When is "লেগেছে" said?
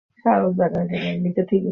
1.23-1.55